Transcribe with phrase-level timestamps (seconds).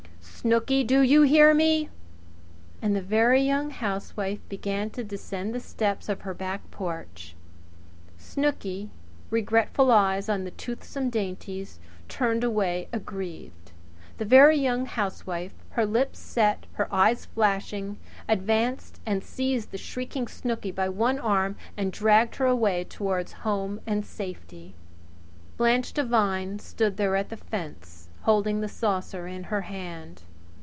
[0.43, 0.83] "Snooky!
[0.83, 1.89] Do you hear me?"
[2.81, 3.71] And the Very Young
[4.15, 7.35] Wife began to descend the steps of her back porch.
[8.17, 8.89] Snooky,
[9.29, 11.77] regretful eyes on the toothsome dainties,
[12.09, 13.71] turned away aggrieved.
[14.17, 14.89] The Very Young
[15.27, 21.17] Wife, her lips set, her eyes flashing, advanced and seized the shrieking Snooky by one
[21.17, 24.73] writhing arm and dragged her away toward home and safety.
[25.57, 30.23] Blanche Devine stood there at the fence, holding the saucer in her hand.